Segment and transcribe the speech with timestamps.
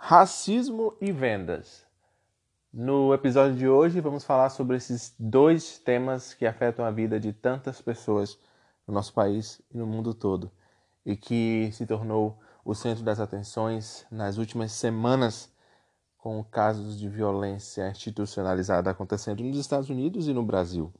[0.00, 1.84] Racismo e vendas.
[2.72, 7.32] No episódio de hoje, vamos falar sobre esses dois temas que afetam a vida de
[7.32, 8.38] tantas pessoas
[8.86, 10.50] no nosso país e no mundo todo,
[11.04, 15.52] e que se tornou o centro das atenções nas últimas semanas,
[16.16, 20.92] com casos de violência institucionalizada acontecendo nos Estados Unidos e no Brasil.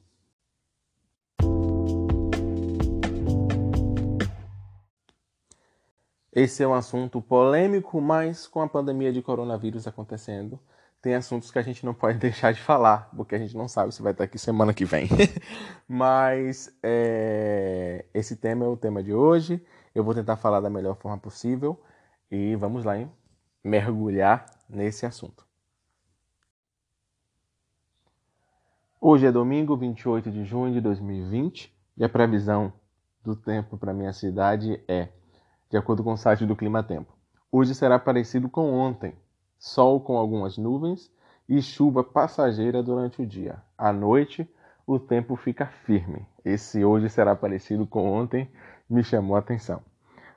[6.31, 10.59] Esse é um assunto polêmico, mas com a pandemia de coronavírus acontecendo,
[11.01, 13.93] tem assuntos que a gente não pode deixar de falar, porque a gente não sabe
[13.93, 15.07] se vai estar aqui semana que vem.
[15.87, 19.63] mas é, esse tema é o tema de hoje.
[19.95, 21.81] Eu vou tentar falar da melhor forma possível
[22.29, 23.11] e vamos lá, hein?
[23.63, 25.45] mergulhar nesse assunto.
[29.01, 32.73] Hoje é domingo, 28 de junho de 2020, e a previsão
[33.23, 35.09] do tempo para minha cidade é
[35.69, 37.13] de acordo com o site do Clima Tempo.
[37.51, 39.13] Hoje será parecido com ontem:
[39.57, 41.11] sol com algumas nuvens
[41.47, 43.57] e chuva passageira durante o dia.
[43.77, 44.49] À noite,
[44.85, 46.25] o tempo fica firme.
[46.43, 48.49] Esse hoje será parecido com ontem,
[48.89, 49.81] me chamou a atenção.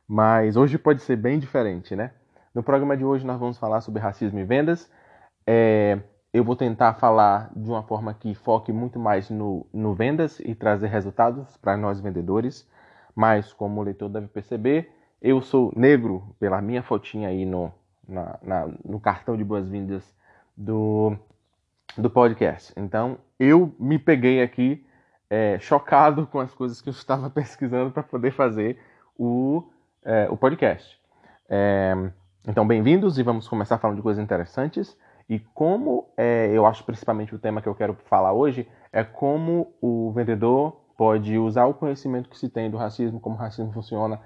[0.06, 2.12] Mas hoje pode ser bem diferente, né?
[2.54, 4.90] No programa de hoje nós vamos falar sobre racismo e vendas.
[5.46, 5.98] É,
[6.32, 10.54] eu vou tentar falar de uma forma que foque muito mais no, no vendas e
[10.54, 12.68] trazer resultados para nós vendedores.
[13.14, 14.90] Mas, como o leitor deve perceber,
[15.22, 17.72] eu sou negro, pela minha fotinha aí no,
[18.08, 20.04] na, na, no cartão de boas-vindas
[20.56, 21.16] do,
[21.96, 22.72] do podcast.
[22.76, 24.84] Então, eu me peguei aqui
[25.30, 28.80] é, chocado com as coisas que eu estava pesquisando para poder fazer
[29.16, 29.62] o,
[30.04, 31.00] é, o podcast.
[31.48, 31.94] É,
[32.48, 34.98] então, bem-vindos e vamos começar falando de coisas interessantes.
[35.28, 39.72] E como é, eu acho principalmente o tema que eu quero falar hoje é como
[39.80, 44.20] o vendedor pode usar o conhecimento que se tem do racismo, como o racismo funciona,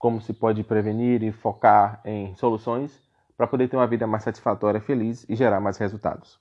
[0.00, 2.90] como se pode prevenir e focar em soluções
[3.36, 6.40] para poder ter uma vida mais satisfatória, feliz e gerar mais resultados.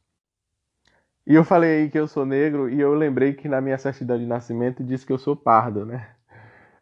[1.28, 4.26] E eu falei que eu sou negro e eu lembrei que na minha certidão de
[4.26, 6.08] nascimento diz que eu sou pardo, né?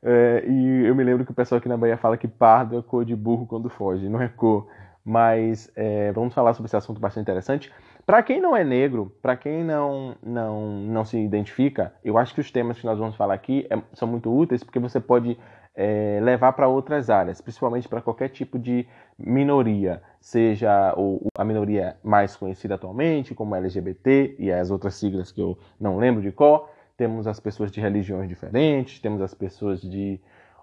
[0.03, 2.81] É, e eu me lembro que o pessoal aqui na Bahia fala que pardo é
[2.83, 4.69] cor de burro quando foge, não é cor.
[5.03, 7.73] Mas é, vamos falar sobre esse assunto bastante interessante.
[8.07, 12.39] Para quem não é negro, para quem não, não, não se identifica, eu acho que
[12.39, 15.37] os temas que nós vamos falar aqui é, são muito úteis porque você pode
[15.75, 18.87] é, levar para outras áreas, principalmente para qualquer tipo de
[19.19, 25.41] minoria, seja o, a minoria mais conhecida atualmente, como LGBT e as outras siglas que
[25.41, 26.73] eu não lembro de qual.
[26.95, 30.17] Temos as pessoas de religiões diferentes, temos as pessoas de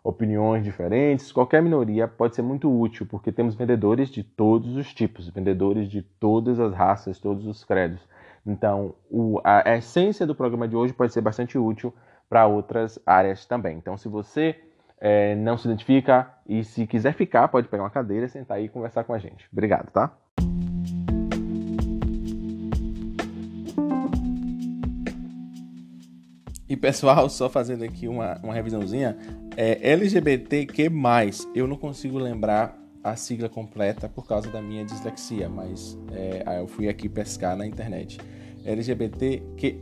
[0.04, 1.32] opiniões diferentes.
[1.32, 6.02] Qualquer minoria pode ser muito útil, porque temos vendedores de todos os tipos, vendedores de
[6.02, 8.06] todas as raças, todos os credos.
[8.46, 11.94] Então, o, a, essência do programa de hoje pode ser bastante útil
[12.28, 13.78] para outras áreas também.
[13.78, 14.54] Então, se você
[15.00, 18.68] é, não se identifica e se quiser ficar, pode pegar uma cadeira, sentar aí e
[18.68, 19.48] conversar com a gente.
[19.50, 20.12] Obrigado, tá?
[26.74, 29.16] E pessoal, só fazendo aqui uma, uma revisãozinha,
[29.56, 30.90] é LGBTQ+,
[31.54, 36.66] eu não consigo lembrar a sigla completa por causa da minha dislexia, mas é, eu
[36.66, 38.18] fui aqui pescar na internet.
[38.64, 39.78] LGBTQ+,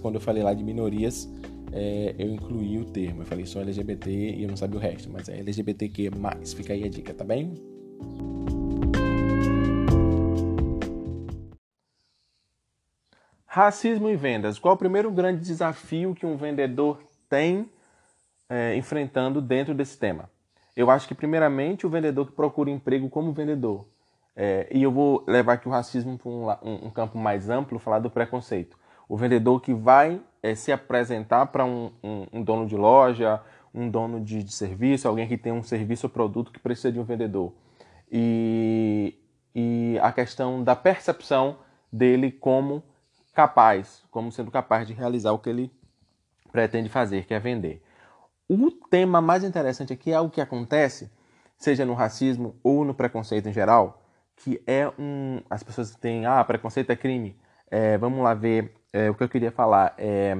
[0.00, 1.30] quando eu falei lá de minorias,
[1.70, 3.20] é, eu incluí o termo.
[3.20, 6.10] Eu falei só LGBT e eu não sabia o resto, mas é LGBTQ+.
[6.56, 7.52] Fica aí a dica, tá bem?
[13.54, 14.58] Racismo e vendas.
[14.58, 17.70] Qual o primeiro grande desafio que um vendedor tem
[18.48, 20.28] é, enfrentando dentro desse tema?
[20.74, 23.86] Eu acho que, primeiramente, o vendedor que procura emprego como vendedor.
[24.34, 27.78] É, e eu vou levar aqui o racismo para um, um, um campo mais amplo,
[27.78, 28.76] falar do preconceito.
[29.08, 31.92] O vendedor que vai é, se apresentar para um,
[32.32, 33.40] um, dono de loja,
[33.72, 36.98] um dono de, de, serviço, alguém que tem um serviço ou produto que precisa de
[36.98, 37.52] um vendedor.
[38.10, 39.14] E,
[39.54, 41.58] e a questão da percepção
[41.92, 42.82] dele como
[43.34, 45.70] capaz, como sendo capaz de realizar o que ele
[46.52, 47.82] pretende fazer, que é vender.
[48.48, 51.10] O tema mais interessante aqui é o que acontece,
[51.56, 54.02] seja no racismo ou no preconceito em geral,
[54.36, 55.40] que é um.
[55.50, 57.36] As pessoas têm, ah, preconceito é crime.
[57.70, 59.94] É, vamos lá ver é, o que eu queria falar.
[59.98, 60.36] É,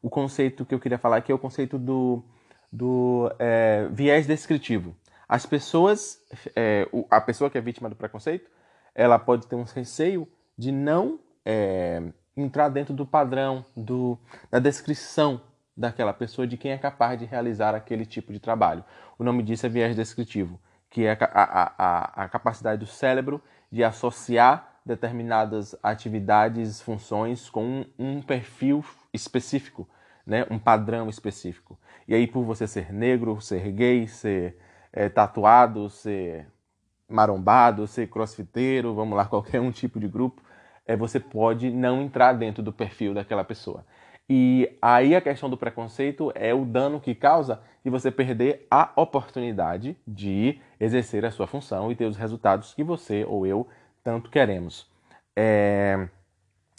[0.00, 2.24] o conceito que eu queria falar aqui é o conceito do,
[2.72, 4.96] do é, viés descritivo.
[5.28, 6.18] As pessoas,
[6.56, 8.50] é, a pessoa que é vítima do preconceito,
[8.94, 10.26] ela pode ter um receio
[10.56, 12.02] de não é,
[12.40, 14.18] entrar dentro do padrão, do,
[14.50, 15.40] da descrição
[15.76, 18.84] daquela pessoa, de quem é capaz de realizar aquele tipo de trabalho.
[19.18, 20.58] O nome disso é viés descritivo,
[20.90, 27.62] que é a, a, a, a capacidade do cérebro de associar determinadas atividades, funções com
[27.62, 29.86] um, um perfil específico,
[30.26, 30.46] né?
[30.50, 31.78] um padrão específico.
[32.06, 34.56] E aí, por você ser negro, ser gay, ser
[34.92, 36.46] é, tatuado, ser
[37.08, 40.42] marombado, ser crossfiteiro, vamos lá, qualquer um tipo de grupo,
[40.88, 43.84] é, você pode não entrar dentro do perfil daquela pessoa.
[44.28, 48.90] E aí a questão do preconceito é o dano que causa de você perder a
[48.96, 53.68] oportunidade de exercer a sua função e ter os resultados que você ou eu
[54.02, 54.90] tanto queremos.
[55.36, 56.08] É...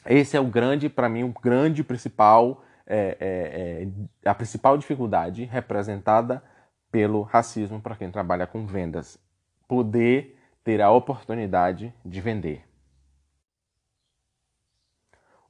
[0.05, 5.43] Esse é o grande, para mim, o grande principal, é, é, é, a principal dificuldade
[5.43, 6.41] representada
[6.91, 9.19] pelo racismo para quem trabalha com vendas.
[9.67, 12.68] Poder ter a oportunidade de vender.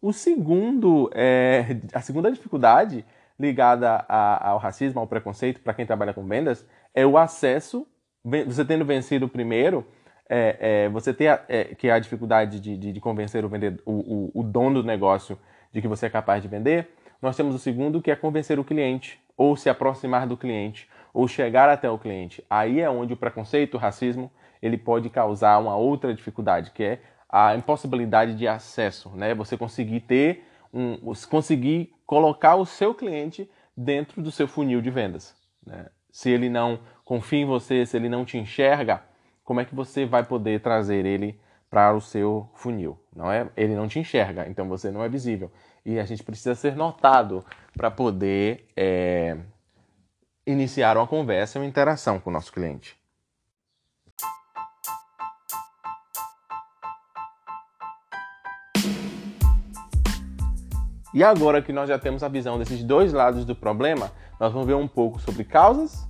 [0.01, 3.05] O segundo, é, a segunda dificuldade
[3.39, 7.87] ligada a, ao racismo, ao preconceito, para quem trabalha com vendas, é o acesso.
[8.23, 9.85] Você tendo vencido o primeiro,
[10.29, 13.49] é, é, você ter a, é, que é a dificuldade de, de, de convencer o,
[13.49, 15.39] vendedor, o, o, o, dono do negócio
[15.71, 16.89] de que você é capaz de vender.
[17.21, 21.27] Nós temos o segundo, que é convencer o cliente, ou se aproximar do cliente, ou
[21.27, 22.43] chegar até o cliente.
[22.49, 24.31] Aí é onde o preconceito, o racismo,
[24.61, 29.35] ele pode causar uma outra dificuldade, que é a impossibilidade de acesso, né?
[29.35, 30.43] Você conseguir ter
[30.73, 30.97] um,
[31.29, 35.35] conseguir colocar o seu cliente dentro do seu funil de vendas.
[35.65, 35.87] Né?
[36.11, 39.03] Se ele não confia em você, se ele não te enxerga,
[39.43, 41.39] como é que você vai poder trazer ele
[41.69, 42.99] para o seu funil?
[43.15, 43.47] Não é?
[43.55, 45.51] Ele não te enxerga, então você não é visível.
[45.85, 49.37] E a gente precisa ser notado para poder é,
[50.45, 52.98] iniciar uma conversa, uma interação com o nosso cliente.
[61.13, 64.67] E agora que nós já temos a visão desses dois lados do problema, nós vamos
[64.67, 66.07] ver um pouco sobre causas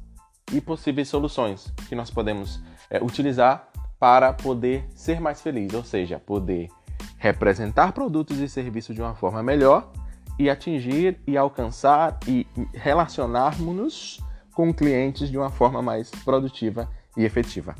[0.51, 6.19] e possíveis soluções que nós podemos é, utilizar para poder ser mais feliz, ou seja,
[6.19, 6.68] poder
[7.18, 9.92] representar produtos e serviços de uma forma melhor
[10.38, 14.19] e atingir e alcançar e relacionarmos-nos
[14.54, 17.75] com clientes de uma forma mais produtiva e efetiva.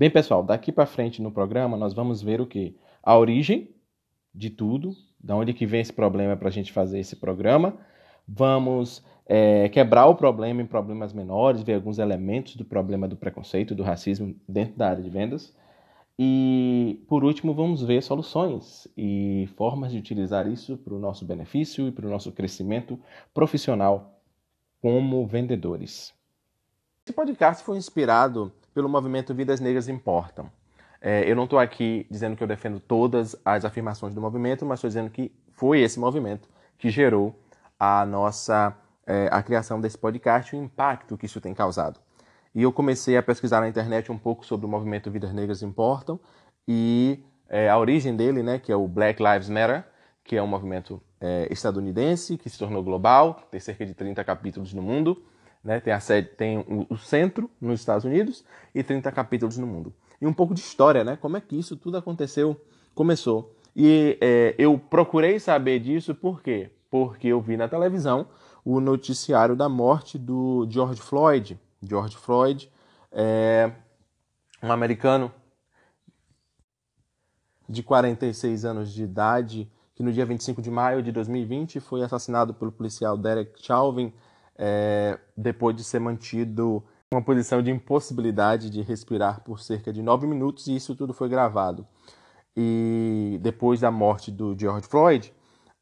[0.00, 2.74] Bem, pessoal, daqui para frente no programa nós vamos ver o que?
[3.02, 3.68] A origem
[4.34, 7.76] de tudo, da onde que vem esse problema para a gente fazer esse programa.
[8.26, 13.74] Vamos é, quebrar o problema em problemas menores, ver alguns elementos do problema do preconceito,
[13.74, 15.54] do racismo dentro da área de vendas.
[16.18, 21.88] E, por último, vamos ver soluções e formas de utilizar isso para o nosso benefício
[21.88, 22.98] e para o nosso crescimento
[23.34, 24.18] profissional
[24.80, 26.14] como vendedores.
[27.04, 30.50] Esse podcast foi inspirado pelo movimento Vidas Negras Importam.
[31.00, 34.78] É, eu não estou aqui dizendo que eu defendo todas as afirmações do movimento, mas
[34.78, 37.38] estou dizendo que foi esse movimento que gerou
[37.78, 38.76] a nossa
[39.06, 41.98] é, a criação desse podcast e o impacto que isso tem causado.
[42.54, 46.20] E eu comecei a pesquisar na internet um pouco sobre o movimento Vidas Negras Importam
[46.66, 49.84] e é, a origem dele, né, que é o Black Lives Matter,
[50.22, 54.74] que é um movimento é, estadunidense que se tornou global, tem cerca de 30 capítulos
[54.74, 55.22] no mundo
[55.62, 55.80] né?
[55.80, 59.92] Tem, a sede, tem o, centro nos Estados Unidos e 30 capítulos no mundo.
[60.20, 61.16] E um pouco de história, né?
[61.16, 62.60] Como é que isso tudo aconteceu,
[62.94, 63.54] começou.
[63.74, 66.70] E é, eu procurei saber disso por quê?
[66.90, 68.26] Porque eu vi na televisão
[68.64, 71.58] o noticiário da morte do George Floyd.
[71.82, 72.70] George Floyd
[73.12, 73.70] é
[74.62, 75.32] um americano
[77.68, 82.52] de 46 anos de idade que no dia 25 de maio de 2020 foi assassinado
[82.52, 84.12] pelo policial Derek Chauvin
[84.62, 90.26] é, depois de ser mantido uma posição de impossibilidade de respirar por cerca de nove
[90.26, 91.86] minutos, e isso tudo foi gravado.
[92.54, 95.32] E depois da morte do George Floyd,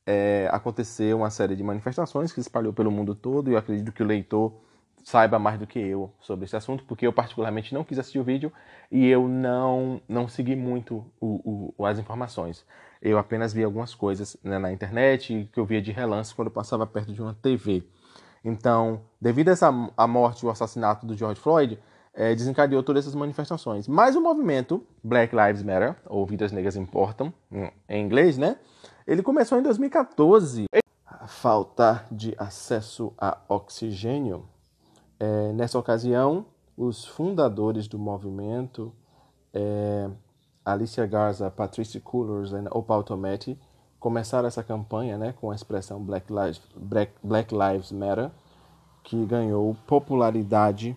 [0.06, 3.92] é, aconteceu uma série de manifestações que se espalhou pelo mundo todo, e eu acredito
[3.92, 4.54] que o leitor
[5.04, 8.24] saiba mais do que eu sobre esse assunto, porque eu particularmente não quis assistir o
[8.24, 8.52] vídeo
[8.90, 12.64] e eu não, não segui muito o, o, as informações.
[13.00, 16.86] Eu apenas vi algumas coisas né, na internet que eu via de relance quando passava
[16.86, 17.84] perto de uma TV.
[18.44, 21.78] Então, devido a essa a morte e o assassinato do George Floyd,
[22.14, 23.86] é, desencadeou todas essas manifestações.
[23.86, 27.32] Mas o movimento Black Lives Matter, ou Vidas Negras Importam,
[27.88, 28.56] em inglês, né?
[29.06, 30.64] Ele começou em 2014.
[31.06, 34.44] A falta de acesso a oxigênio.
[35.20, 38.92] É, nessa ocasião, os fundadores do movimento,
[39.52, 40.10] é,
[40.64, 43.58] Alicia Garza, Patricia Coolers e Opal Tometi,
[43.98, 48.30] começaram essa campanha né, com a expressão Black Lives, Black, Black Lives Matter,
[49.02, 50.96] que ganhou popularidade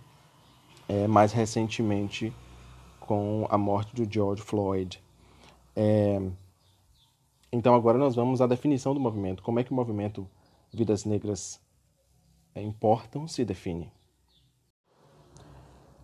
[0.88, 2.34] é, mais recentemente
[3.00, 5.02] com a morte do George Floyd.
[5.76, 6.22] É,
[7.52, 9.42] então agora nós vamos à definição do movimento.
[9.42, 10.28] Como é que o movimento
[10.72, 11.60] Vidas Negras
[12.54, 13.92] é, importam se define?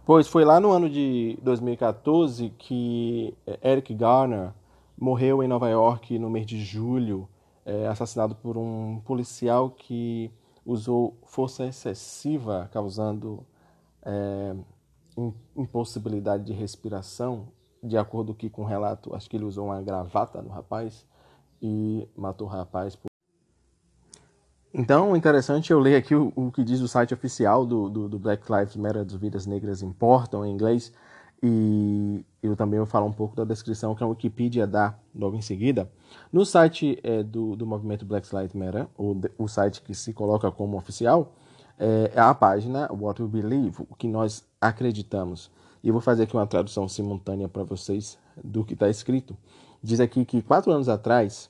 [0.05, 4.51] Pois foi lá no ano de 2014 que é, Eric Garner
[4.97, 7.29] morreu em Nova York no mês de julho,
[7.65, 10.31] é, assassinado por um policial que
[10.65, 13.45] usou força excessiva, causando
[14.03, 14.55] é,
[15.55, 17.47] impossibilidade de respiração,
[17.81, 21.05] de acordo que com o relato, acho que ele usou uma gravata no rapaz
[21.61, 22.95] e matou o rapaz.
[22.95, 23.07] Por...
[24.73, 28.19] Então, interessante eu ler aqui o, o, que diz o site oficial do, do, do
[28.19, 30.93] Black Lives Matter, dos Vidas Negras Importam, em inglês,
[31.41, 35.41] e eu também vou falar um pouco da descrição que a Wikipedia dá logo em
[35.41, 35.89] seguida.
[36.31, 40.51] No site é, do, do movimento Black Lives Matter, o, o site que se coloca
[40.51, 41.33] como oficial,
[41.77, 45.51] é, é a página What We Believe, o que nós acreditamos.
[45.83, 49.37] E eu vou fazer aqui uma tradução simultânea para vocês do que está escrito.
[49.81, 51.49] Diz aqui que quatro anos atrás,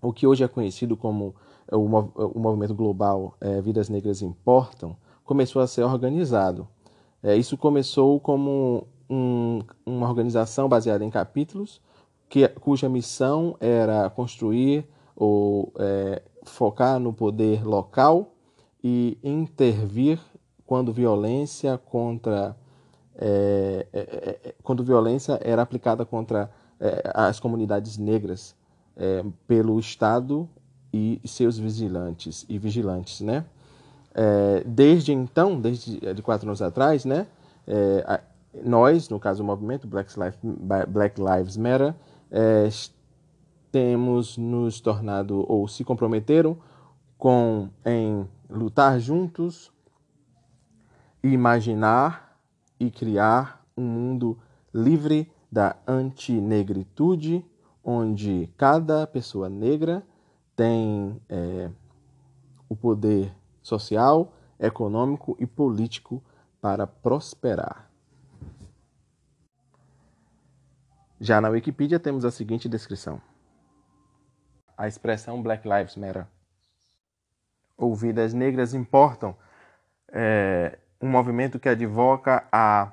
[0.00, 1.34] o que hoje é conhecido como
[1.70, 6.66] o, o movimento global é, Vidas Negras Importam, começou a ser organizado.
[7.22, 11.82] É, isso começou como um, uma organização baseada em capítulos,
[12.30, 18.32] que, cuja missão era construir ou é, focar no poder local
[18.82, 20.18] e intervir
[20.64, 22.56] quando violência contra
[23.14, 26.50] é, é, é, é quando violência era aplicada contra
[26.80, 28.56] é, as comunidades negras
[29.48, 30.46] pelo Estado
[30.92, 33.42] e seus vigilantes e vigilantes, né?
[34.66, 37.26] desde então, desde de quatro anos atrás, né?
[38.64, 40.38] Nós, no caso do movimento Black Lives,
[40.88, 41.94] Black Lives Matter,
[42.30, 42.68] é,
[43.70, 46.58] temos nos tornado ou se comprometeram
[47.16, 49.72] com em lutar juntos,
[51.22, 52.38] imaginar
[52.78, 54.38] e criar um mundo
[54.74, 57.44] livre da antinegritude,
[57.82, 60.02] onde cada pessoa negra
[60.54, 61.70] tem é,
[62.68, 63.32] o poder
[63.62, 66.22] social, econômico e político
[66.60, 67.91] para prosperar.
[71.24, 73.22] Já na Wikipedia temos a seguinte descrição:
[74.76, 76.26] A expressão Black Lives Matter
[77.76, 79.36] ou vidas negras importam
[80.08, 82.90] é um movimento que advoca a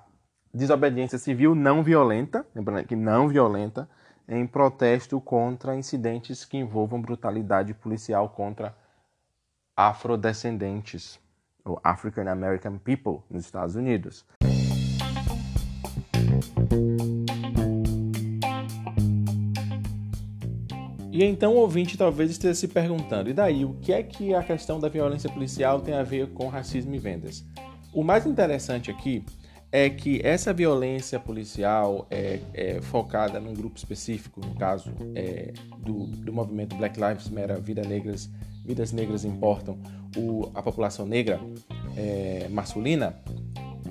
[0.53, 3.89] desobediência civil não violenta, lembrando que não violenta,
[4.27, 8.75] em protesto contra incidentes que envolvam brutalidade policial contra
[9.75, 11.19] afrodescendentes,
[11.65, 14.23] ou African American People, nos Estados Unidos.
[21.19, 24.41] E então o ouvinte talvez esteja se perguntando: e daí, o que é que a
[24.41, 27.45] questão da violência policial tem a ver com racismo e vendas?
[27.91, 29.25] O mais interessante aqui
[29.69, 36.05] é que essa violência policial é, é focada num grupo específico, no caso é, do,
[36.05, 38.29] do movimento Black Lives Matter, Vidas Negras,
[38.63, 39.77] Vidas Negras Importam,
[40.15, 41.37] o, a população negra
[41.97, 43.13] é, masculina,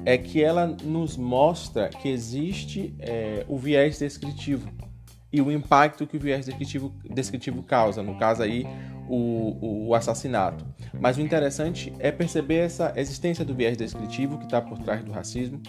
[0.07, 4.88] é que ela nos mostra que existe é, o viés descritivo
[5.33, 8.67] e o impacto que o viés descritivo, descritivo causa, no caso aí,
[9.09, 10.65] o, o assassinato.
[10.99, 15.13] Mas o interessante é perceber essa existência do viés descritivo que está por trás do
[15.13, 15.61] racismo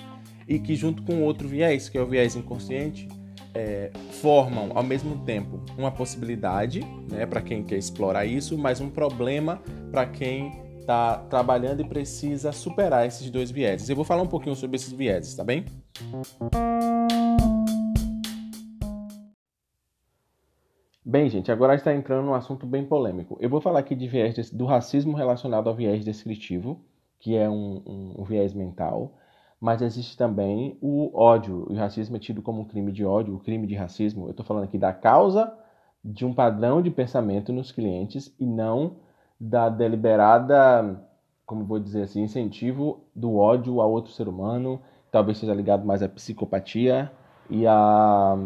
[0.47, 3.07] e que, junto com outro viés, que é o viés inconsciente,
[3.53, 8.89] é, formam ao mesmo tempo uma possibilidade né, para quem quer explorar isso, mas um
[8.89, 9.61] problema
[9.91, 13.89] para quem está trabalhando e precisa superar esses dois vieses.
[13.89, 15.65] Eu vou falar um pouquinho sobre esses vieses, tá bem?
[21.11, 23.35] Bem, gente, agora está entrando num assunto bem polêmico.
[23.39, 26.85] Eu vou falar aqui de viés do racismo relacionado ao viés descritivo,
[27.19, 29.13] que é um, um, um viés mental,
[29.59, 31.65] mas existe também o ódio.
[31.67, 34.27] O racismo é tido como um crime de ódio, o crime de racismo.
[34.27, 35.51] Eu estou falando aqui da causa
[36.05, 38.97] de um padrão de pensamento nos clientes e não
[39.39, 41.03] da deliberada,
[41.43, 44.79] como vou dizer assim, incentivo do ódio a outro ser humano.
[45.11, 47.11] Talvez seja ligado mais à psicopatia
[47.49, 48.37] e a,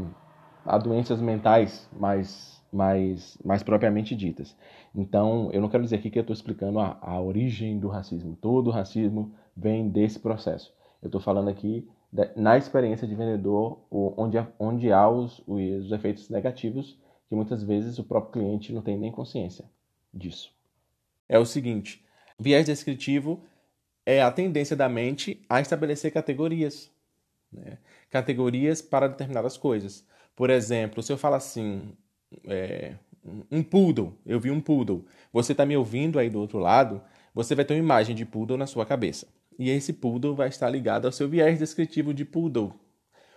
[0.66, 4.56] a doenças mentais mais mais, mais propriamente ditas.
[4.96, 8.38] Então, eu não quero dizer aqui que eu estou explicando a, a origem do racismo.
[8.42, 10.74] Todo racismo vem desse processo.
[11.02, 16.30] Eu estou falando aqui da, na experiência de vendedor, onde, onde há os, os efeitos
[16.30, 19.66] negativos que muitas vezes o próprio cliente não tem nem consciência
[20.14, 20.52] disso.
[21.28, 22.04] É o seguinte:
[22.40, 23.44] viés descritivo
[24.06, 26.92] é a tendência da mente a estabelecer categorias.
[27.52, 27.78] Né?
[28.10, 30.06] Categorias para determinadas coisas.
[30.36, 31.96] Por exemplo, se eu falo assim,
[32.46, 32.94] é,
[33.52, 35.06] um poodle, eu vi um poodle.
[35.32, 37.02] Você está me ouvindo aí do outro lado,
[37.34, 39.28] você vai ter uma imagem de poodle na sua cabeça.
[39.58, 42.74] E esse poodle vai estar ligado ao seu viés descritivo de poodle.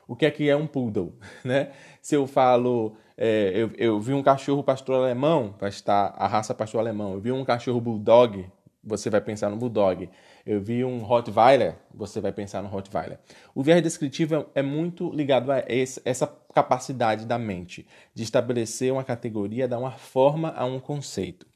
[0.09, 1.15] O que é que é um poodle?
[1.45, 1.71] Né?
[2.00, 6.55] Se eu falo, é, eu, eu vi um cachorro pastor alemão, vai estar a raça
[6.55, 7.15] pastor alemão.
[7.15, 8.47] Eu vi um cachorro bulldog,
[8.87, 10.09] você vai pensar no bulldog.
[10.47, 13.19] Eu vi um Rottweiler, você vai pensar no Rottweiler.
[13.52, 19.66] O viés descritivo é muito ligado a essa capacidade da mente de estabelecer uma categoria,
[19.66, 21.47] dar uma forma a um conceito.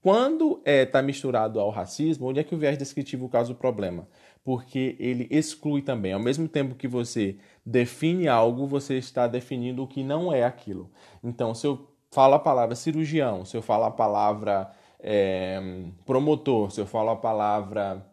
[0.00, 3.56] Quando está é, tá misturado ao racismo, onde é que o viés descritivo causa o
[3.56, 4.08] problema?
[4.42, 6.12] Porque ele exclui também.
[6.12, 10.90] Ao mesmo tempo que você define algo, você está definindo o que não é aquilo.
[11.22, 15.60] Então, se eu falo a palavra cirurgião, se eu falo a palavra é,
[16.04, 18.04] promotor, se eu falo a palavra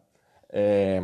[0.50, 1.02] é,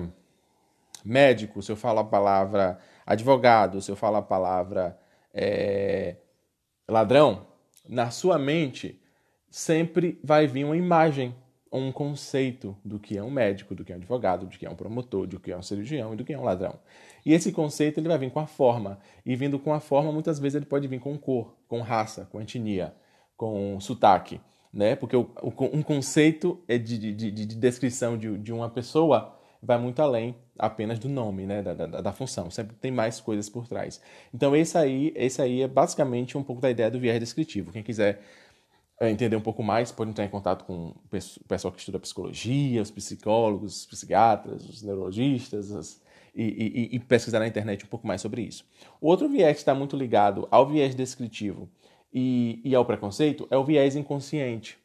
[1.04, 4.98] médico, se eu falo a palavra advogado, se eu falo a palavra
[5.34, 6.18] é,
[6.88, 7.48] ladrão,
[7.88, 9.02] na sua mente
[9.50, 11.36] sempre vai vir uma imagem,
[11.74, 14.70] um conceito do que é um médico, do que é um advogado, do que é
[14.70, 16.80] um promotor, do que é um cirurgião e do que é um ladrão.
[17.26, 20.38] E esse conceito ele vai vir com a forma, e vindo com a forma, muitas
[20.38, 22.94] vezes ele pode vir com cor, com raça, com etnia,
[23.38, 24.42] com sotaque,
[24.74, 24.96] né?
[24.96, 25.30] Porque o,
[25.74, 30.36] um conceito é de, de, de, de descrição de, de uma pessoa vai muito além
[30.58, 32.50] apenas do nome, né, da, da, da, função.
[32.50, 34.01] Sempre tem mais coisas por trás.
[34.34, 37.72] Então esse aí, esse aí é basicamente um pouco da ideia do viés descritivo.
[37.72, 38.22] Quem quiser
[39.00, 42.82] é, entender um pouco mais pode entrar em contato com o pessoal que estuda psicologia,
[42.82, 46.01] os psicólogos, os psiquiatras, os neurologistas, as,
[46.34, 48.66] e, e, e, pesquisar na internet um pouco mais sobre isso.
[49.01, 51.70] O outro viés que está muito ligado ao viés descritivo
[52.13, 54.77] e, e ao preconceito é o viés inconsciente,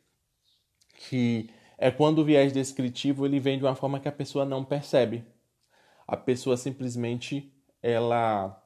[1.08, 4.64] que é quando o viés descritivo ele vem de uma forma que a pessoa não
[4.64, 5.24] percebe.
[6.06, 7.52] A pessoa simplesmente
[7.82, 8.62] ela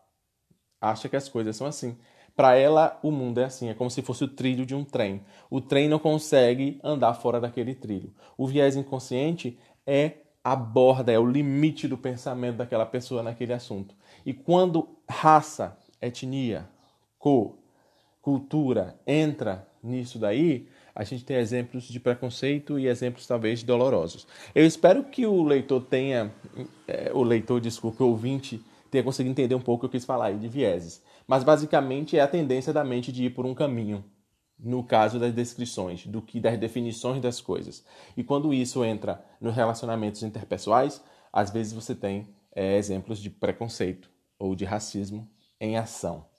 [0.81, 1.97] acha que as coisas são assim.
[2.37, 5.23] Para ela, o mundo é assim, é como se fosse o trilho de um trem.
[5.51, 8.15] O trem não consegue andar fora daquele trilho.
[8.39, 13.95] O viés inconsciente é a borda, é o limite do pensamento daquela pessoa naquele assunto.
[14.25, 16.69] E quando raça, etnia,
[17.19, 17.59] cor,
[18.21, 24.27] cultura entra nisso daí, a gente tem exemplos de preconceito e exemplos talvez dolorosos.
[24.55, 26.33] Eu espero que o leitor tenha,
[26.87, 30.05] é, o leitor, desculpe, o ouvinte, tenha conseguido entender um pouco o que eu quis
[30.05, 31.03] falar aí de vieses.
[31.27, 34.05] Mas basicamente é a tendência da mente de ir por um caminho,
[34.59, 37.85] no caso das descrições, do que das definições das coisas.
[38.17, 44.11] E quando isso entra nos relacionamentos interpessoais, às vezes você tem é, exemplos de preconceito
[44.39, 46.30] ou de racismo em ação.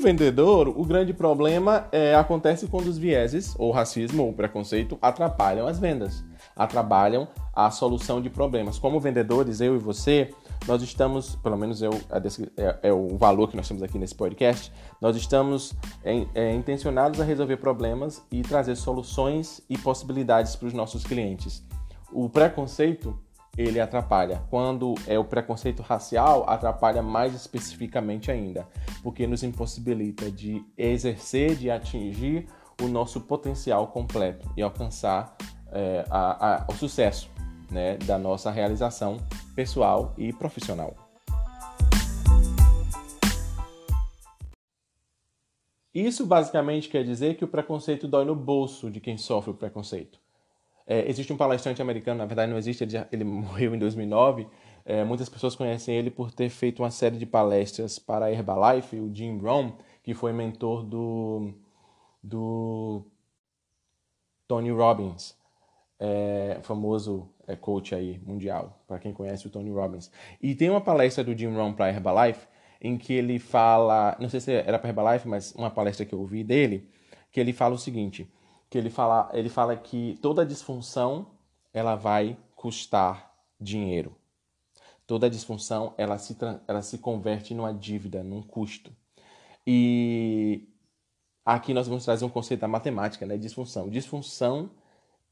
[0.00, 5.78] Vendedor, o grande problema é, acontece quando os vieses, ou racismo, ou preconceito, atrapalham as
[5.78, 6.24] vendas,
[6.56, 8.78] atrapalham a solução de problemas.
[8.78, 10.30] Como vendedores, eu e você,
[10.66, 11.90] nós estamos, pelo menos eu,
[12.56, 17.20] é, é, o valor que nós temos aqui nesse podcast, nós estamos é, é, intencionados
[17.20, 21.62] a resolver problemas e trazer soluções e possibilidades para os nossos clientes.
[22.12, 23.16] O preconceito
[23.56, 24.42] ele atrapalha.
[24.50, 28.66] Quando é o preconceito racial, atrapalha mais especificamente ainda,
[29.02, 32.46] porque nos impossibilita de exercer, de atingir
[32.82, 35.36] o nosso potencial completo e alcançar
[35.72, 37.30] é, a, a, o sucesso
[37.70, 39.18] né, da nossa realização
[39.54, 40.94] pessoal e profissional.
[45.92, 50.20] Isso basicamente quer dizer que o preconceito dói no bolso de quem sofre o preconceito.
[50.90, 54.48] É, existe um palestrante americano, na verdade não existe, ele, já, ele morreu em 2009.
[54.84, 58.96] É, muitas pessoas conhecem ele por ter feito uma série de palestras para a Herbalife,
[58.96, 59.70] o Jim Rohn,
[60.02, 61.52] que foi mentor do,
[62.20, 63.04] do
[64.48, 65.36] Tony Robbins,
[65.96, 70.10] é, famoso é, coach aí mundial, para quem conhece o Tony Robbins.
[70.42, 72.48] E tem uma palestra do Jim Rohn para a Herbalife
[72.80, 76.18] em que ele fala, não sei se era para Herbalife, mas uma palestra que eu
[76.18, 76.88] ouvi dele,
[77.30, 78.28] que ele fala o seguinte:
[78.70, 81.26] que ele fala, ele fala que toda disfunção
[81.74, 84.14] ela vai custar dinheiro.
[85.06, 86.36] Toda disfunção ela se,
[86.68, 88.92] ela se converte numa dívida, num custo.
[89.66, 90.68] E
[91.44, 93.36] aqui nós vamos trazer um conceito da matemática, né?
[93.36, 93.90] Disfunção.
[93.90, 94.70] Disfunção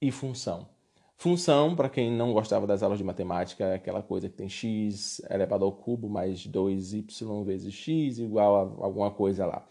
[0.03, 0.69] e função.
[1.17, 5.21] Função, para quem não gostava das aulas de matemática, é aquela coisa que tem x
[5.31, 9.67] elevado ao cubo mais 2y vezes x igual a alguma coisa lá.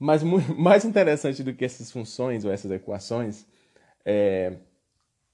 [0.00, 0.22] Mas
[0.56, 3.46] mais interessante do que essas funções ou essas equações
[4.04, 4.56] é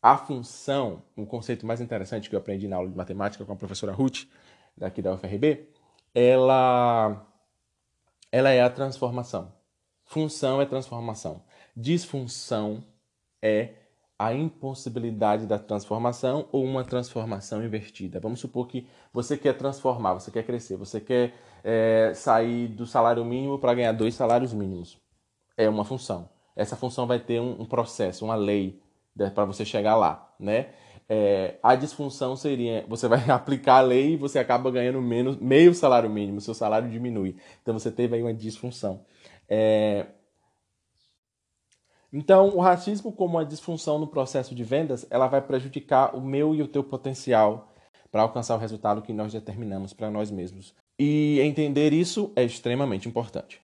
[0.02, 3.56] a função, um conceito mais interessante que eu aprendi na aula de matemática com a
[3.56, 4.24] professora Ruth,
[4.76, 5.68] daqui da UFRB,
[6.14, 7.26] ela,
[8.30, 9.52] ela é a transformação.
[10.04, 11.42] Função é transformação.
[11.76, 12.84] Disfunção
[13.42, 13.74] é
[14.18, 18.18] a impossibilidade da transformação ou uma transformação invertida.
[18.20, 21.34] Vamos supor que você quer transformar, você quer crescer, você quer
[21.66, 24.96] é, sair do salário mínimo para ganhar dois salários mínimos.
[25.56, 26.28] É uma função.
[26.54, 28.80] Essa função vai ter um, um processo, uma lei
[29.16, 30.68] né, para você chegar lá, né?
[31.08, 35.74] É, a disfunção seria você vai aplicar a lei e você acaba ganhando menos meio
[35.74, 37.36] salário mínimo, seu salário diminui.
[37.62, 39.04] Então você teve aí uma disfunção.
[39.48, 40.06] É,
[42.12, 46.54] então, o racismo como uma disfunção no processo de vendas, ela vai prejudicar o meu
[46.54, 47.72] e o teu potencial
[48.10, 50.72] para alcançar o resultado que nós determinamos para nós mesmos.
[50.98, 53.60] E entender isso é extremamente importante.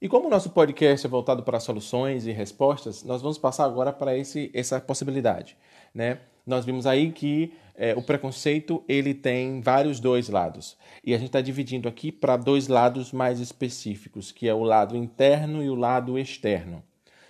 [0.00, 3.92] E como o nosso podcast é voltado para soluções e respostas, nós vamos passar agora
[3.92, 5.56] para esse, essa possibilidade.
[5.94, 6.20] Né?
[6.46, 10.76] Nós vimos aí que é, o preconceito ele tem vários dois lados.
[11.02, 14.96] E a gente está dividindo aqui para dois lados mais específicos, que é o lado
[14.96, 16.82] interno e o lado externo.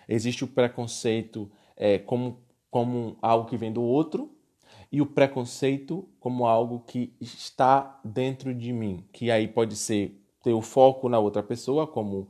[0.09, 2.40] Existe o preconceito é, como,
[2.71, 4.36] como algo que vem do outro,
[4.90, 10.53] e o preconceito como algo que está dentro de mim, que aí pode ser ter
[10.53, 12.29] o foco na outra pessoa, como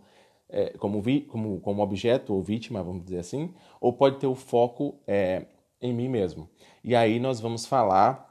[0.48, 4.34] é, como, vi, como, como objeto ou vítima, vamos dizer assim, ou pode ter o
[4.34, 5.46] foco é,
[5.80, 6.48] em mim mesmo.
[6.82, 8.24] E aí nós vamos falar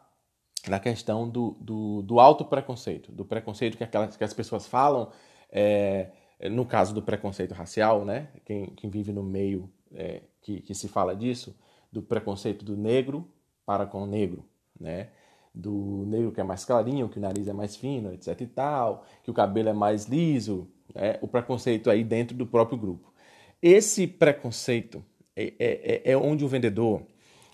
[0.67, 5.11] na questão do, do, do auto-preconceito, do preconceito que, aquelas, que as pessoas falam,
[5.51, 6.09] é,
[6.49, 8.29] no caso do preconceito racial, né?
[8.45, 11.55] quem, quem vive no meio é, que, que se fala disso,
[11.91, 13.29] do preconceito do negro
[13.65, 14.45] para com o negro,
[14.79, 15.09] né?
[15.53, 19.05] do negro que é mais clarinho, que o nariz é mais fino, etc e tal,
[19.23, 21.17] que o cabelo é mais liso, né?
[21.21, 23.13] o preconceito aí dentro do próprio grupo.
[23.61, 25.03] Esse preconceito
[25.35, 27.03] é, é, é, é onde o vendedor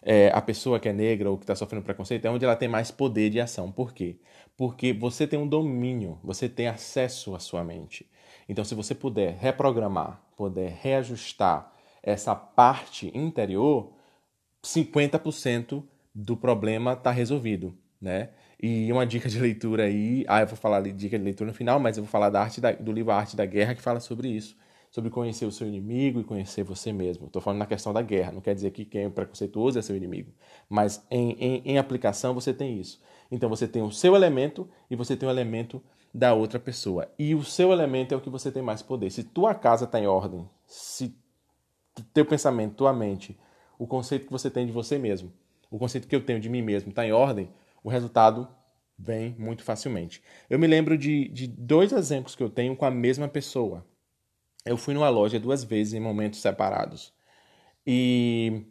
[0.02, 2.67] é, a pessoa que é negra ou que está sofrendo preconceito é onde ela tem
[2.67, 3.71] mais poder de ação.
[3.71, 4.17] Por quê?
[4.58, 8.10] Porque você tem um domínio, você tem acesso à sua mente.
[8.50, 11.71] Então, se você puder reprogramar, puder reajustar
[12.02, 13.93] essa parte interior,
[14.63, 18.30] 50% do problema está resolvido, né?
[18.62, 21.56] E uma dica de leitura aí, ah, eu vou falar de dica de leitura no
[21.56, 24.00] final, mas eu vou falar da arte da, do livro Arte da Guerra que fala
[24.00, 24.56] sobre isso
[24.91, 27.28] sobre conhecer o seu inimigo e conhecer você mesmo.
[27.28, 29.95] Estou falando na questão da guerra, não quer dizer que quem é preconceituoso é seu
[29.95, 30.34] inimigo,
[30.69, 33.02] mas em, em, em aplicação você tem isso.
[33.32, 35.82] Então você tem o seu elemento e você tem o elemento
[36.13, 37.10] da outra pessoa.
[37.17, 39.10] E o seu elemento é o que você tem mais poder.
[39.10, 41.15] Se tua casa está em ordem, se
[42.13, 43.39] teu pensamento, tua mente,
[43.80, 45.32] o conceito que você tem de você mesmo,
[45.71, 47.49] o conceito que eu tenho de mim mesmo está em ordem,
[47.84, 48.47] o resultado
[48.99, 50.21] vem muito facilmente.
[50.47, 53.84] Eu me lembro de, de dois exemplos que eu tenho com a mesma pessoa
[54.65, 57.13] eu fui numa loja duas vezes em momentos separados.
[57.86, 58.63] E,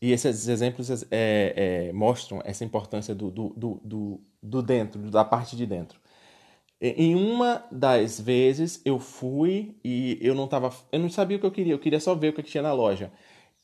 [0.00, 5.56] e esses exemplos é, é, mostram essa importância do, do, do, do, dentro, da parte
[5.56, 6.00] de dentro.
[6.80, 11.44] Em uma das vezes eu fui e eu não tava, eu não sabia o que
[11.44, 13.12] eu queria, eu queria só ver o que tinha na loja.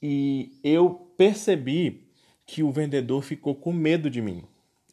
[0.02, 2.05] E eu percebi
[2.46, 4.44] que o vendedor ficou com medo de mim.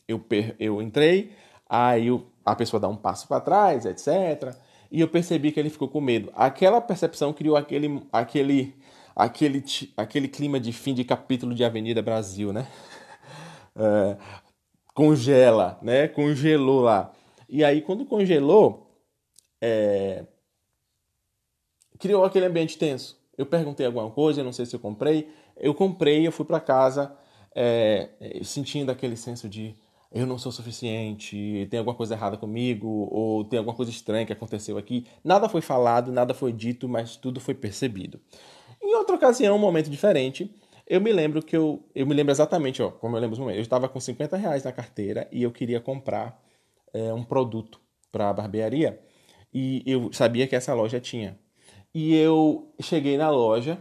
[0.08, 0.24] Eu,
[0.60, 1.32] eu entrei,
[1.70, 2.08] aí
[2.44, 4.54] a pessoa dá um passo para trás, etc
[4.94, 6.32] e eu percebi que ele ficou com medo.
[6.36, 8.76] Aquela percepção criou aquele, aquele,
[9.16, 9.64] aquele,
[9.98, 12.68] aquele clima de fim de capítulo de Avenida Brasil, né?
[13.76, 14.18] É,
[14.94, 16.08] congela, né?
[16.08, 17.12] Congelou lá.
[17.50, 18.88] E aí, quando congelou,
[19.60, 20.28] é,
[21.98, 23.20] criou aquele ambiente tenso.
[23.36, 25.28] Eu perguntei alguma coisa, não sei se eu comprei.
[25.58, 27.18] Eu comprei, eu fui para casa
[27.56, 28.10] é,
[28.44, 29.76] sentindo aquele senso de
[30.12, 34.34] eu não sou suficiente, tem alguma coisa errada comigo, ou tem alguma coisa estranha que
[34.34, 35.08] aconteceu aqui.
[35.24, 38.20] Nada foi falado, nada foi dito, mas tudo foi percebido.
[38.82, 40.54] Em outra ocasião, um momento diferente,
[40.86, 41.84] eu me lembro que eu.
[41.96, 43.58] Eu me lembro exatamente, ó, como eu lembro os momentos.
[43.58, 46.40] Eu estava com 50 reais na carteira e eu queria comprar
[46.94, 47.80] é, um produto
[48.12, 49.00] para a barbearia.
[49.54, 51.40] E eu sabia que essa loja tinha.
[51.94, 53.80] E eu cheguei na loja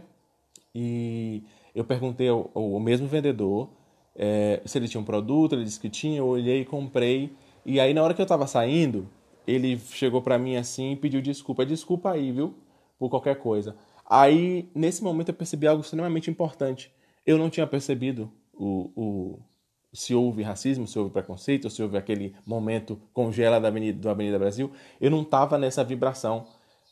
[0.73, 3.69] e eu perguntei ao, ao mesmo vendedor
[4.15, 7.35] é, se ele tinha um produto, ele disse que tinha, eu olhei e comprei.
[7.65, 9.09] E aí, na hora que eu estava saindo,
[9.47, 11.65] ele chegou para mim assim e pediu desculpa.
[11.65, 12.53] Desculpa aí, viu?
[12.99, 13.75] Por qualquer coisa.
[14.05, 16.91] Aí, nesse momento, eu percebi algo extremamente importante.
[17.25, 19.39] Eu não tinha percebido o, o
[19.93, 24.37] se houve racismo, se houve preconceito, se houve aquele momento congela da Avenida, do Avenida
[24.37, 24.71] Brasil.
[24.99, 26.45] Eu não estava nessa vibração.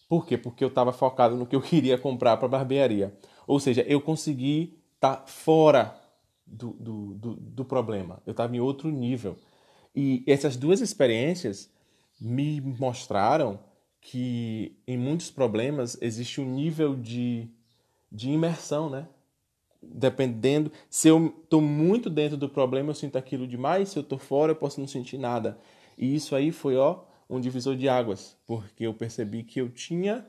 [0.07, 0.37] Por quê?
[0.37, 3.13] Porque eu estava focado no que eu queria comprar para a barbearia.
[3.47, 5.99] Ou seja, eu consegui estar tá fora
[6.45, 9.37] do, do, do, do problema, eu estava em outro nível.
[9.95, 11.69] E essas duas experiências
[12.19, 13.59] me mostraram
[13.99, 17.47] que em muitos problemas existe um nível de,
[18.11, 19.07] de imersão, né?
[19.81, 24.17] Dependendo, se eu estou muito dentro do problema, eu sinto aquilo demais, se eu estou
[24.17, 25.57] fora, eu posso não sentir nada.
[25.97, 30.25] E isso aí foi, ó, um divisor de águas, porque eu percebi que eu tinha